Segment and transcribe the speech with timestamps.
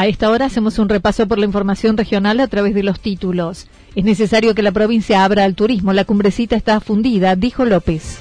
[0.00, 3.66] A esta hora hacemos un repaso por la información regional a través de los títulos.
[3.94, 5.92] Es necesario que la provincia abra al turismo.
[5.92, 8.18] La cumbrecita está fundida, dijo López.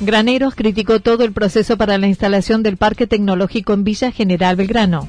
[0.00, 5.08] Graneros criticó todo el proceso para la instalación del Parque Tecnológico en Villa General Belgrano.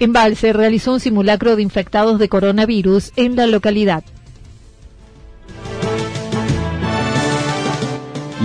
[0.00, 4.04] Embalse realizó un simulacro de infectados de coronavirus en la localidad.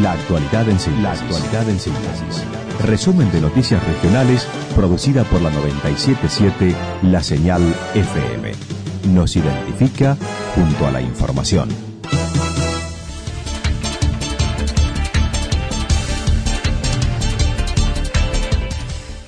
[0.01, 1.03] La actualidad en síntesis.
[1.03, 2.43] La actualidad en síntesis.
[2.83, 7.61] Resumen de noticias regionales producida por la 977 La Señal
[7.93, 8.51] FM.
[9.13, 10.17] Nos identifica
[10.55, 11.92] junto a la información.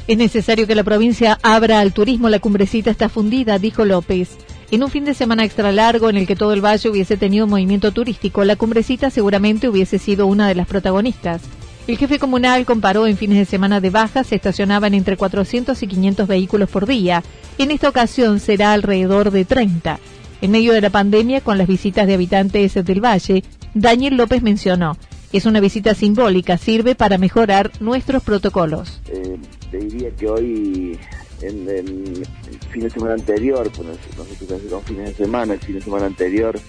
[0.08, 2.30] Es necesario que la provincia abra al turismo.
[2.30, 4.38] La cumbrecita está fundida, dijo López.
[4.70, 7.48] En un fin de semana extra largo en el que todo el valle hubiese tenido
[7.48, 11.42] movimiento turístico, la cumbrecita seguramente hubiese sido una de las protagonistas.
[11.88, 15.88] El jefe comunal comparó en fines de semana de baja se estacionaban entre 400 y
[15.88, 17.24] 500 vehículos por día.
[17.58, 20.00] En esta ocasión será alrededor de 30.
[20.42, 23.44] En medio de la pandemia, con las visitas de habitantes del valle,
[23.74, 24.98] Daniel López mencionó,
[25.38, 29.02] es una visita simbólica, sirve para mejorar nuestros protocolos.
[29.10, 29.38] Eh,
[29.70, 31.00] te diría que hoy,
[31.42, 32.26] en, el
[32.72, 33.88] fin de semana anterior, pues
[34.18, 36.60] nosotros hacemos fines de semana, el fin de semana anterior,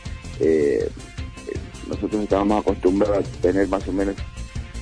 [0.40, 0.88] eh,
[1.88, 4.16] nosotros estábamos acostumbrados a tener más o menos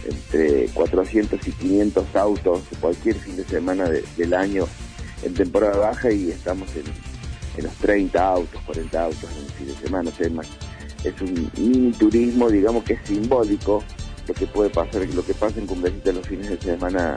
[0.09, 4.67] entre 400 y 500 autos cualquier fin de semana del año
[5.23, 9.75] en temporada baja y estamos en, los 30 autos, 40 autos en el fin de
[9.75, 10.11] semana.
[11.05, 13.83] Es un mini turismo, digamos que es simbólico
[14.27, 17.17] lo que puede pasar, lo que pasa en Cumbrecita los fines de semana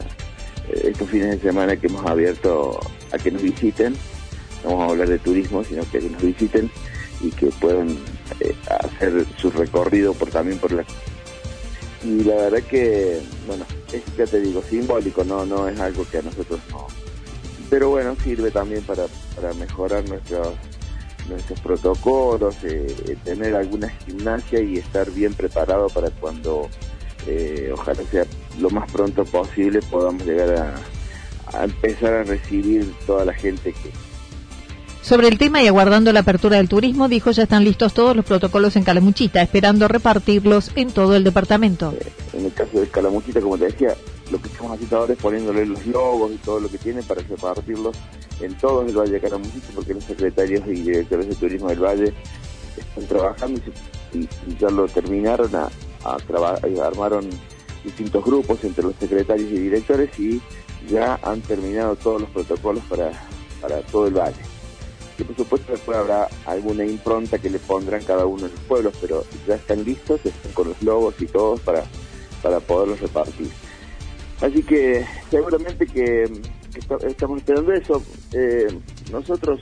[0.70, 2.80] eh, estos fines de semana que hemos abierto
[3.12, 3.96] a que nos visiten,
[4.64, 6.70] no vamos a hablar de turismo, sino que nos visiten
[7.22, 7.90] y que puedan
[8.40, 10.86] eh, hacer su recorrido por también por la
[12.04, 16.20] y la verdad que bueno es ya te digo simbólico no no es algo que
[16.20, 16.88] a nosotros no.
[17.70, 20.50] Pero bueno sirve también para, para mejorar nuestros
[21.28, 26.70] nuestros protocolos eh, tener alguna gimnasia y estar bien preparado para cuando
[27.28, 28.26] eh, ojalá sea
[28.60, 30.78] lo más pronto posible podamos llegar
[31.54, 33.92] a, empezar a recibir toda la gente que,
[35.02, 38.26] sobre el tema y aguardando la apertura del turismo, dijo ya están listos todos los
[38.26, 41.94] protocolos en Calamuchita, esperando repartirlos en todo el departamento.
[41.98, 43.96] Eh, en el caso de Calamuchita, como te decía,
[44.32, 47.22] lo que estamos haciendo ahora es poniéndole los logos y todo lo que tiene para
[47.22, 47.96] repartirlos
[48.40, 52.14] en todo el Valle de Calamuchita, porque los secretarios y directores de turismo del Valle
[52.78, 53.62] están trabajando
[54.14, 54.28] y,
[54.60, 55.70] ya lo terminaron a,
[56.64, 57.30] eh, armaron
[57.84, 60.42] distintos grupos entre los secretarios y directores y
[60.90, 63.12] ya han terminado todos los protocolos para,
[63.62, 64.42] para todo el valle.
[65.18, 68.94] Y por supuesto después habrá alguna impronta que le pondrán cada uno de los pueblos,
[69.02, 71.84] pero ya están listos, están con los logos y todos para,
[72.42, 73.50] para poderlos repartir.
[74.42, 76.30] Así que seguramente que,
[77.08, 78.04] estamos esperando eso.
[78.34, 78.68] Eh,
[79.12, 79.60] nosotros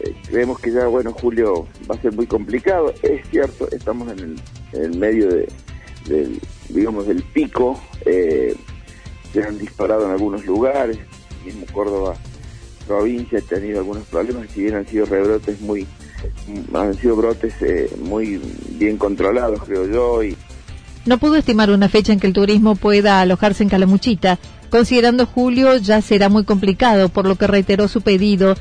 [0.00, 2.92] eh, creemos que ya, bueno, julio va a ser muy complicado.
[3.02, 4.36] Es cierto, estamos en
[4.72, 5.48] el, medio de,
[6.06, 7.80] del, digamos, del pico.
[8.04, 8.56] Eh,
[9.32, 10.98] se han disparado en algunos lugares,
[11.44, 12.16] mismo Córdoba
[12.86, 15.86] provincia ha tenido algunos problemas, si bien han sido rebrotes muy,
[16.72, 18.40] han sido brotes eh, muy
[18.70, 20.22] bien controlados, creo yo.
[20.22, 20.35] Y...
[21.06, 25.76] No pudo estimar una fecha en que el turismo pueda alojarse en Calamuchita, considerando julio
[25.76, 28.56] ya será muy complicado, por lo que reiteró su pedido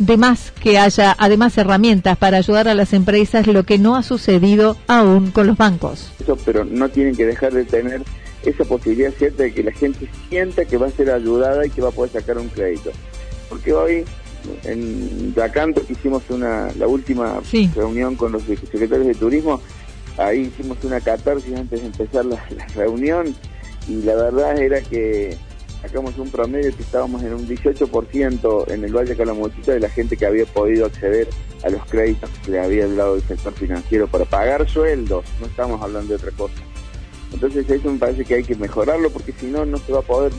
[0.00, 4.02] de más que haya además herramientas para ayudar a las empresas, lo que no ha
[4.02, 6.10] sucedido aún con los bancos.
[6.44, 8.02] Pero no tienen que dejar de tener
[8.44, 11.80] esa posibilidad cierta de que la gente sienta que va a ser ayudada y que
[11.80, 12.90] va a poder sacar un crédito.
[13.48, 14.04] Porque hoy
[14.64, 17.40] en Yacanto hicimos una la última
[17.74, 19.60] reunión con los secretarios de turismo,
[20.18, 22.44] ahí hicimos una catarsis antes de empezar la
[22.74, 23.34] reunión
[23.88, 25.36] y la verdad era que
[25.82, 30.16] sacamos un promedio que estábamos en un 18% en el Valle Calamuchita de la gente
[30.16, 31.28] que había podido acceder
[31.62, 35.82] a los créditos que le había dado el sector financiero para pagar sueldos, no estamos
[35.82, 36.54] hablando de otra cosa.
[37.32, 40.02] Entonces eso me parece que hay que mejorarlo porque si no no se va a
[40.02, 40.32] poder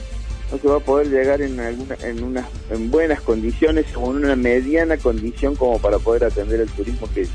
[0.52, 4.26] no se va a poder llegar en alguna en unas en buenas condiciones o en
[4.26, 7.28] una mediana condición como para poder atender el turismo que,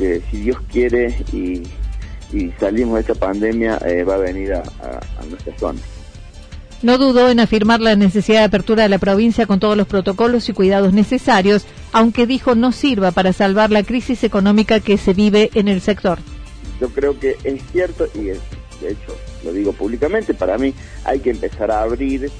[0.00, 1.62] que si Dios quiere y,
[2.58, 5.80] salimos de esta pandemia eh, va a venir a, a nuestra zona.
[6.82, 10.48] No dudó en afirmar la necesidad de apertura de la provincia con todos los protocolos
[10.48, 15.50] y cuidados necesarios, aunque dijo no sirva para salvar la crisis económica que se vive
[15.54, 16.18] en el sector.
[16.80, 19.14] Yo creo que es cierto y de hecho
[19.44, 20.72] lo digo públicamente, para mí
[21.04, 22.30] hay que empezar a abrir,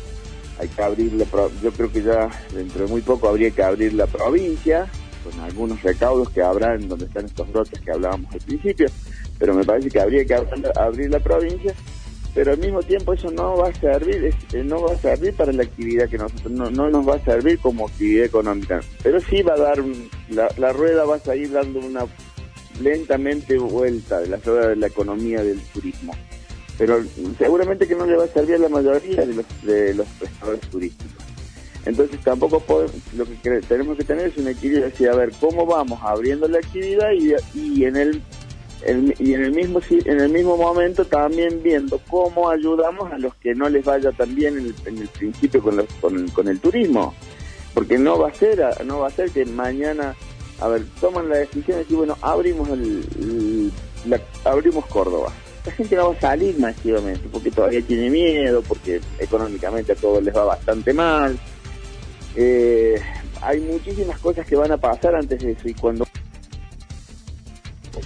[0.59, 1.27] hay que abrir la,
[1.63, 4.87] yo creo que ya dentro de muy poco habría que abrir la provincia
[5.23, 8.87] con algunos recaudos que habrá en donde están estos brotes que hablábamos al principio,
[9.39, 11.75] pero me parece que habría que abrir la provincia
[12.35, 15.53] pero al mismo tiempo eso no va a servir eh, no va a servir para
[15.53, 18.81] la actividad que nosotros no, no nos va a servir como actividad económica.
[19.03, 19.79] Pero sí va a dar
[20.29, 22.07] la, la rueda va a seguir dando una
[22.81, 26.15] lentamente vuelta de la rueda de la economía del turismo.
[26.79, 27.03] Pero
[27.37, 30.61] seguramente que no le va a servir a la mayoría de los, de los prestadores
[30.71, 31.30] turísticos
[31.87, 35.99] entonces tampoco podemos, lo que tenemos que tener es un equilibrio, a ver, cómo vamos
[36.03, 38.23] abriendo la actividad y, y en el
[39.19, 43.55] y en el mismo en el mismo momento también viendo cómo ayudamos a los que
[43.55, 47.15] no les vaya tan bien en el, principio con, con, el turismo
[47.75, 50.15] porque no va a ser no va a ser que mañana
[50.61, 53.71] a ver toman la decisión de decir bueno abrimos el,
[54.45, 55.31] abrimos Córdoba
[55.67, 60.23] la gente no va a salir masivamente porque todavía tiene miedo porque económicamente a todos
[60.23, 61.39] les va bastante mal
[62.37, 63.01] eh,
[63.43, 66.07] hay muchísimas cosas que van a pasar antes de eso y cuando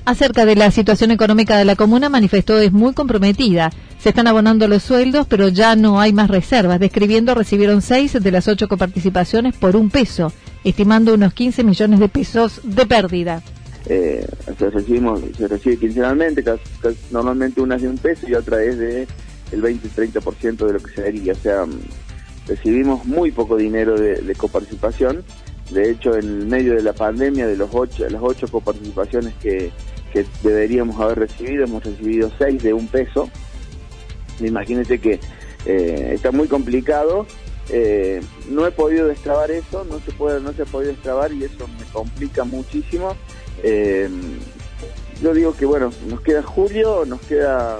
[0.06, 3.71] Acerca de la situación económica de la comuna, manifestó es muy comprometida.
[3.99, 6.79] Se están abonando los sueldos, pero ya no hay más reservas.
[6.79, 10.31] Describiendo, recibieron seis de las ocho coparticipaciones por un peso,
[10.62, 13.43] estimando unos 15 millones de pesos de pérdida.
[13.87, 14.26] Eh,
[14.59, 16.44] se, recibimos, se recibe quincenalmente,
[17.11, 19.06] normalmente una es de un peso y otra es de
[19.53, 21.32] el 20-30% de lo que se daría.
[21.32, 21.65] O sea,
[22.46, 25.25] recibimos muy poco dinero de, coparticipación
[25.70, 29.70] de hecho, en medio de la pandemia, de los ocho, las ocho coparticipaciones que,
[30.12, 33.31] que deberíamos haber recibido, hemos recibido seis de un peso.
[34.41, 35.20] Imagínense que
[35.64, 37.26] eh, está muy complicado.
[37.70, 38.20] Eh,
[38.50, 41.67] no he podido destrabar eso, no se puede, no se ha podido destrabar y eso
[41.79, 43.17] me complica muchísimo.
[43.62, 44.08] Eh,
[45.23, 47.79] yo digo que bueno, nos queda julio, nos queda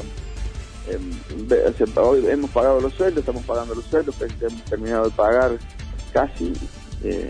[1.97, 5.59] hoy hemos pagado los sueldos, estamos pagando los sueldos, hemos terminado de pagar
[6.13, 6.53] casi
[7.03, 7.29] eh,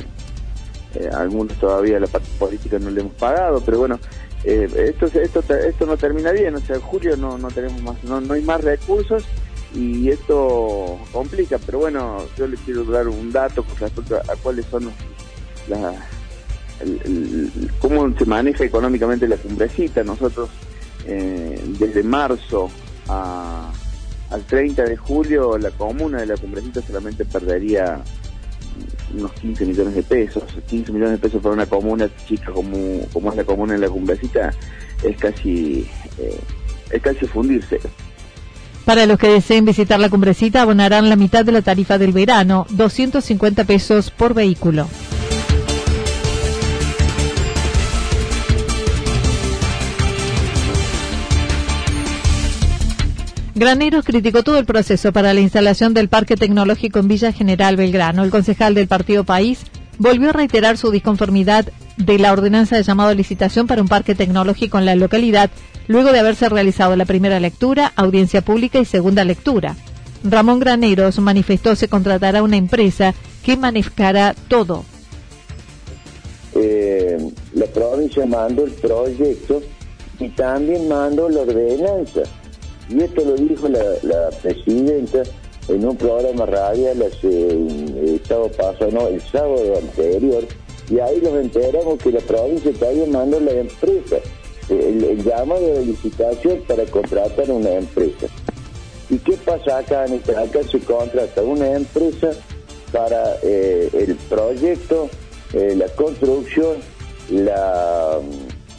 [1.13, 3.99] algunos todavía la parte política no le hemos pagado, pero bueno,
[4.45, 8.05] eh, esto, esto, esto no termina bien, o sea, en julio no, no tenemos más,
[8.05, 9.25] no, no hay más recursos
[9.75, 14.67] y esto complica, pero bueno, yo le quiero dar un dato con respecto a, cuáles
[14.67, 14.93] son
[15.69, 15.97] las
[17.81, 20.03] cómo se maneja económicamente la cumbrecita.
[20.03, 20.51] Nosotros
[21.07, 22.71] eh, desde marzo
[23.09, 23.71] a,
[24.31, 28.03] al 30 de julio la comuna de la cumbrecita solamente perdería
[29.15, 30.43] unos 15 millones de pesos.
[30.69, 33.89] 15 millones de pesos para una comuna chica como, como es la comuna en la
[33.89, 34.53] cumbrecita
[35.03, 35.87] es casi,
[36.19, 36.41] eh,
[36.91, 37.81] es casi fundirse.
[38.85, 42.67] Para los que deseen visitar la cumbrecita abonarán la mitad de la tarifa del verano,
[42.71, 44.89] 250 pesos por vehículo.
[53.57, 58.25] Graneros criticó todo el proceso para la instalación del Parque Tecnológico en Villa General Belgrano.
[58.25, 59.61] El concejal del Partido País
[59.97, 64.17] volvió a reiterar su disconformidad de la ordenanza de llamado a licitación para un parque
[64.17, 65.51] tecnológico en la localidad,
[65.87, 69.77] luego de haberse realizado la primera lectura, audiencia pública y segunda lectura.
[70.25, 74.85] Ramón Graneros manifestó se contratará una empresa que manejará todo.
[76.57, 77.19] Eh,
[77.53, 79.63] la provincia mandó el proyecto
[80.19, 82.23] y también mandó la ordenanza
[82.89, 85.23] y esto lo dijo la, presidenta
[85.69, 90.45] en un programa radial hace el sábado pasado, no, el sábado anterior,
[90.91, 94.17] y ahí nos enteramos que la provincia todavía mandó la empresa,
[94.69, 98.27] el, llamado de licitación para contratar una empresa.
[99.09, 100.05] ¿Y qué pasa acá?
[100.05, 102.31] Acá se contrata una empresa
[102.93, 105.09] para eh, el proyecto
[105.55, 106.79] eh, la construcción,
[107.31, 108.19] la,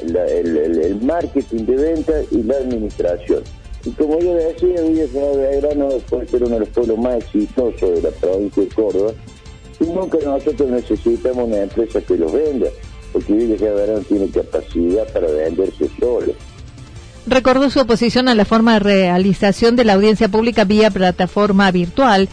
[0.02, 3.44] el, marketing de venta y la administración.
[3.86, 7.94] Y como yo decía, Villa General Belgrano puede ser uno de los pueblos más exitosos
[7.96, 9.14] de la provincia de Córdoba.
[9.80, 12.68] Y nunca nosotros necesitamos una empresa que los venda,
[13.14, 16.34] porque Villa General Belgrano tiene capacidad para venderse solo
[17.28, 22.30] recordó su oposición a la forma de realización de la audiencia pública vía plataforma virtual,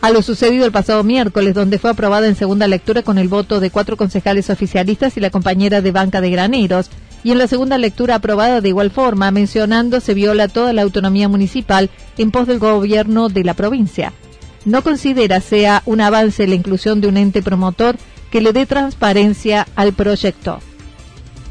[0.00, 3.60] a lo sucedido el pasado miércoles, donde fue aprobada en segunda lectura con el voto
[3.60, 6.90] de cuatro concejales oficialistas y la compañera de banca de graneros,
[7.24, 11.28] y en la segunda lectura aprobada de igual forma, mencionando se viola toda la autonomía
[11.28, 14.12] municipal en pos del gobierno de la provincia.
[14.66, 17.96] No considera sea un avance la inclusión de un ente promotor
[18.30, 20.58] que le dé transparencia al proyecto.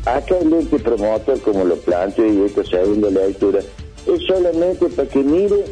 [0.05, 5.19] Acá el ente promotor, como lo planteo y esta segunda lectura, es solamente para que
[5.19, 5.65] mire,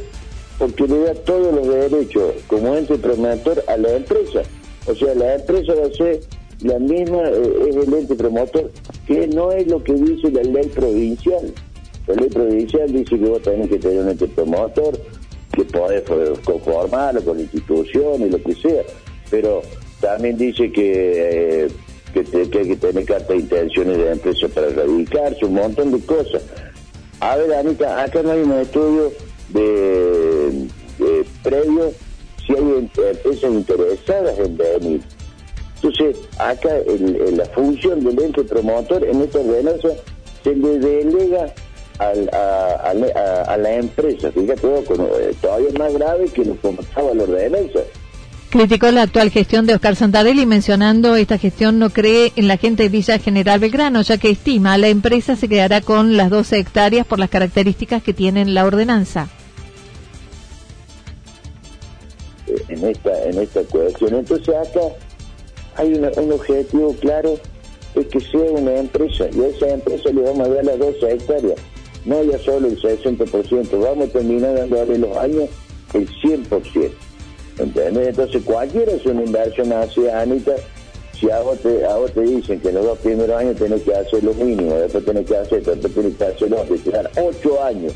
[0.58, 4.42] porque le da todos los derechos como ente promotor a la empresa.
[4.88, 6.22] O sea, la empresa va a ser
[6.62, 8.72] la misma, eh, es el ente promotor,
[9.08, 11.54] que no es lo que dice la ley provincial.
[12.08, 15.00] La ley provincial dice que vos tenés que tener un ente promotor,
[15.52, 16.04] que podés
[16.44, 18.84] conformarlo con instituciones, lo que sea,
[19.30, 19.62] pero
[20.00, 21.66] también dice que...
[21.66, 21.68] Eh,
[22.14, 26.06] que, hay que tener carta de intenciones de la empresa para radicarse, un montón de
[26.06, 26.44] cosas.
[27.20, 29.12] A ver, Anita, acá no hay un estudio
[29.50, 30.68] de,
[31.44, 31.92] previo
[32.46, 35.02] si hay empresas interesadas en venir.
[35.84, 39.90] Entonces, acá el, la función del ente promotor en esta ordenanza
[40.44, 41.54] se le delega
[41.98, 44.32] a, la empresa.
[44.32, 47.80] Fíjate, eh, todavía más grave que lo comentaba la ordenanza.
[48.50, 52.84] Criticó la actual gestión de Oscar Santarelli mencionando esta gestión no cree en la gente
[52.84, 57.08] de Villa General Belgrano, ya que estima la empresa se quedará con las 12 hectáreas
[57.08, 59.30] por las características que tiene la ordenanza.
[62.48, 64.16] Eh, en esta, en esta cuestión.
[64.16, 64.82] Entonces acá
[65.76, 67.38] hay un objetivo claro,
[67.96, 71.12] es que sea una empresa y a esa empresa le vamos a dar las 12
[71.12, 71.60] hectáreas,
[72.06, 75.50] no ya solo el 60%, vamos a terminar dándole los años
[75.94, 76.92] el 100%.
[77.58, 80.56] Entonces cualquiera es una inversión hacia Anita,
[81.20, 83.84] si a vos, te, a vos te dicen que en los dos primeros años tenés
[83.84, 87.12] que hacer lo mínimo, después tenés que hacer, después tenés que hacer lo que dar
[87.18, 87.94] ocho años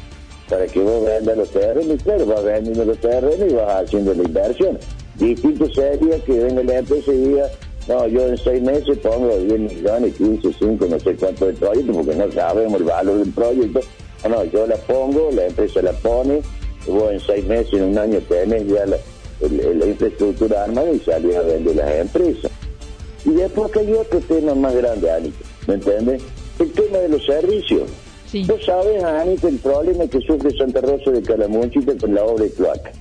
[0.49, 4.23] para que vos vendas los terrenos, claro, vas vendiendo los terrenos y vas haciendo la
[4.23, 4.77] inversión.
[5.15, 7.49] Distinto sería que venga la empresa y diga,
[7.87, 11.93] no, yo en seis meses pongo 10 millones, 15, 5, no sé cuánto del proyecto,
[11.93, 13.79] porque no sabemos el valor del proyecto.
[14.23, 16.41] No, no, yo la pongo, la empresa la pone,
[16.87, 18.97] vos en seis meses, en un año tenés ya la
[19.41, 22.51] la infraestructura armada y salir a vender las empresas.
[23.25, 26.23] Y después que hay otro tema más grande, Anita, ¿me entiendes?
[26.59, 27.89] El tema de los servicios.
[28.27, 28.43] Sí.
[28.47, 32.51] Vos sabes, Anita, el problema que sufre Santa Rosa de Calamuchita con la obra de
[32.51, 32.91] cloaca.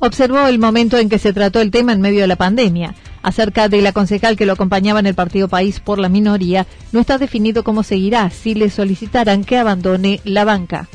[0.00, 2.94] Observó el momento en que se trató el tema en medio de la pandemia.
[3.22, 7.00] Acerca de la concejal que lo acompañaba en el Partido País por la minoría, no
[7.00, 10.88] está definido cómo seguirá si le solicitaran que abandone la banca.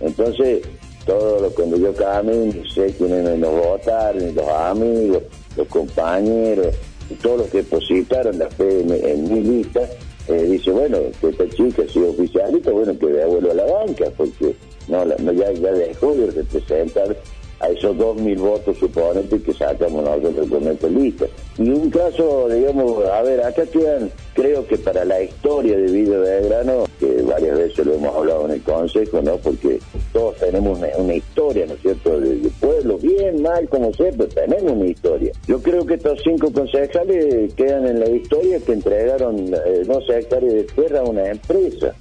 [0.00, 0.62] Entonces,
[1.06, 5.22] todo lo cuando yo camino, sé quiénes nos votaron, los amigos,
[5.56, 6.74] los compañeros,
[7.22, 9.80] todos los que depositaron la fe en, mi lista,
[10.28, 14.56] eh, dice, bueno, que esta chica sido oficialista, bueno, que devuelva a la banca, porque
[14.88, 17.16] no, no ya, ya dejó de representar
[17.60, 21.26] a esos dos mil votos suponentes que sacamos nosotros con esta lista.
[21.58, 26.18] Y un caso, digamos, a ver, acá quedan, creo que para la historia de Vida
[26.20, 29.36] de Grano, que varias veces lo hemos hablado en el Consejo, ¿no?
[29.38, 29.78] Porque
[30.12, 34.72] todos tenemos una, historia, ¿no es cierto?, de, pueblo, bien, mal, como sea, pero tenemos
[34.72, 35.32] una historia.
[35.46, 40.54] Yo creo que estos cinco concejales quedan en la historia que entregaron eh, 12 hectáreas
[40.54, 41.94] de tierra a una empresa.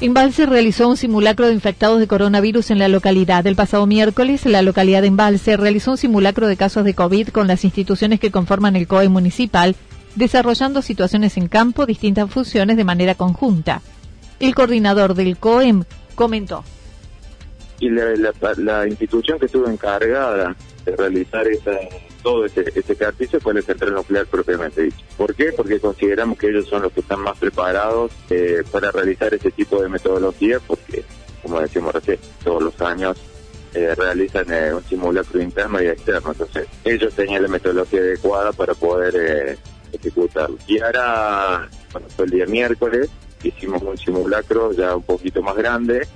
[0.00, 3.44] Embalse realizó un simulacro de infectados de coronavirus en la localidad.
[3.48, 7.48] El pasado miércoles, la localidad de Embalse realizó un simulacro de casos de COVID con
[7.48, 9.74] las instituciones que conforman el COE municipal,
[10.14, 13.82] desarrollando situaciones en campo, distintas funciones de manera conjunta.
[14.38, 15.82] El coordinador del COEM
[16.14, 16.62] comentó.
[17.80, 21.72] Y la, institución que estuvo encargada de realizar esa
[22.28, 24.98] todo ese, ese ejercicio fue el central nuclear propiamente dicho.
[25.16, 25.50] ¿Por qué?
[25.50, 29.80] Porque consideramos que ellos son los que están más preparados eh, para realizar ese tipo
[29.80, 31.04] de metodología, porque,
[31.42, 33.16] como decimos recién, todos los años
[33.72, 36.32] eh, realizan eh, un simulacro interno y externo.
[36.32, 39.58] Entonces, ellos tenían la metodología adecuada para poder
[39.90, 40.58] ejecutarlo.
[40.66, 43.08] Y ahora, bueno, fue el día miércoles,
[43.42, 46.06] hicimos un simulacro ya un poquito más grande,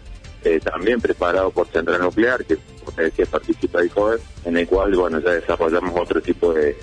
[0.64, 4.94] también preparado por Central Nuclear, que como te decía participa el COE, en el cual
[4.94, 6.76] bueno ya desarrollamos otro tipo de,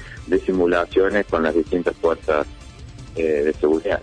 [0.46, 2.46] simulaciones con las distintas fuerzas
[3.16, 4.02] de seguridad.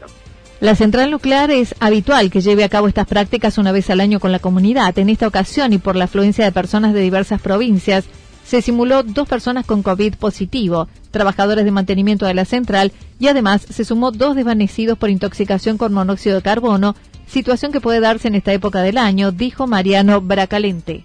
[0.58, 4.20] La central nuclear es habitual que lleve a cabo estas prácticas una vez al año
[4.20, 4.98] con la comunidad.
[4.98, 8.06] En esta ocasión y por la afluencia de personas de diversas provincias,
[8.42, 13.66] se simuló dos personas con COVID positivo, trabajadores de mantenimiento de la central, y además
[13.68, 18.34] se sumó dos desvanecidos por intoxicación con monóxido de carbono, situación que puede darse en
[18.34, 21.04] esta época del año, dijo Mariano Bracalente.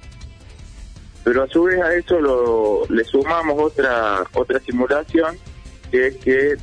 [1.23, 5.37] Pero a su vez a eso lo, le sumamos otra otra simulación,
[5.91, 6.55] que es que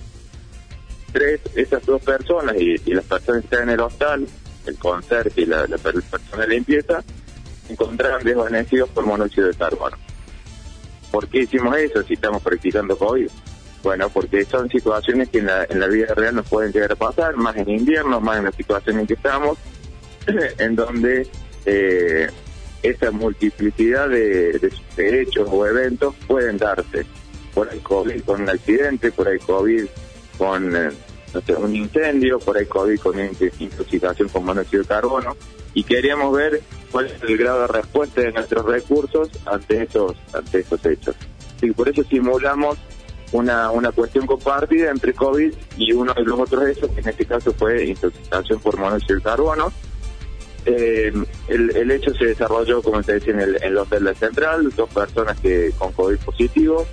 [1.12, 4.26] tres, esas dos personas y, las personas que están en el hostal,
[4.66, 7.02] el conserje y la, persona de limpieza,
[7.68, 9.96] encontraron desvanecidos por monóxido de carbono.
[11.10, 13.28] ¿Por qué hicimos eso si estamos practicando COVID?
[13.82, 16.97] Bueno, porque son situaciones que en la, en la vida real nos pueden llegar a
[16.97, 19.56] pasar, más en invierno, más en la situación en que estamos,
[20.58, 21.28] en donde
[21.64, 22.28] eh,
[22.82, 27.06] esa multiplicidad de, hechos o eventos pueden darse.
[27.54, 29.87] Por el COVID con un accidente, por el COVID
[30.37, 30.90] con eh,
[31.58, 35.37] un incendio, por ahí COVID con intoxicación con monóxido de carbono,
[35.75, 36.61] y queríamos ver
[36.92, 41.16] cuál es el grado de respuesta de nuestros recursos ante esos, ante esos hechos.
[41.61, 42.78] Y por eso simulamos
[43.32, 47.26] una, una cuestión compartida entre COVID y uno de los otros hechos, que en este
[47.26, 49.73] caso fue intoxicación por monóxido de carbono.
[50.66, 51.12] Eh,
[51.49, 55.38] el, hecho se desarrolló, como te decía, en el, en el hotel central, dos personas
[55.40, 56.87] que con COVID positivo,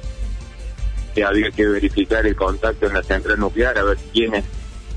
[1.13, 4.46] que había que verificar el contacto en la central nuclear, a ver quiénes,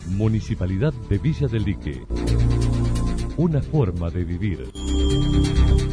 [0.08, 2.06] Municipalidad de Villa del Lique.
[3.36, 4.70] Una forma de vivir.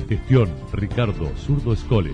[0.08, 2.12] Gestión Ricardo Zurdo Escole.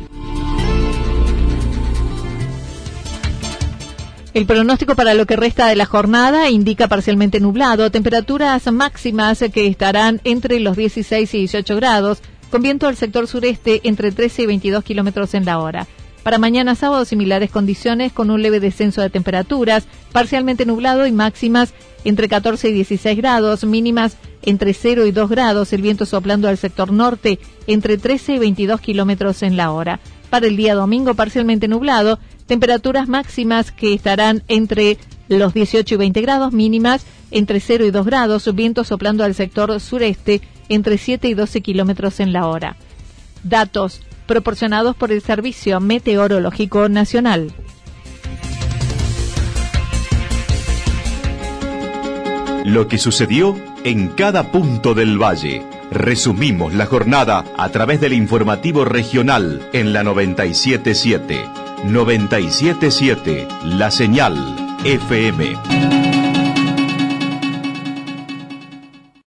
[4.38, 9.66] El pronóstico para lo que resta de la jornada indica parcialmente nublado, temperaturas máximas que
[9.66, 12.20] estarán entre los 16 y 18 grados,
[12.52, 15.88] con viento del sector sureste entre 13 y 22 kilómetros en la hora.
[16.22, 21.74] Para mañana sábado similares condiciones con un leve descenso de temperaturas, parcialmente nublado y máximas
[22.04, 26.60] entre 14 y 16 grados, mínimas entre 0 y 2 grados, el viento soplando al
[26.60, 30.00] sector norte entre 13 y 22 kilómetros en la hora.
[30.30, 36.22] Para el día domingo parcialmente nublado, Temperaturas máximas que estarán entre los 18 y 20
[36.22, 41.34] grados, mínimas entre 0 y 2 grados, viento soplando al sector sureste entre 7 y
[41.34, 42.78] 12 kilómetros en la hora.
[43.44, 47.54] Datos proporcionados por el Servicio Meteorológico Nacional.
[52.66, 55.64] Lo que sucedió en cada punto del valle.
[55.90, 61.67] Resumimos la jornada a través del informativo regional en la 977.
[61.84, 64.36] 977 La Señal
[64.84, 66.07] FM.